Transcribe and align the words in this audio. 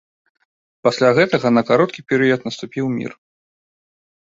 Пасля 0.87 1.11
гэтага 1.21 1.47
на 1.59 1.65
кароткі 1.69 2.07
перыяд 2.15 2.41
наступіў 2.51 2.85
мір. 2.99 3.11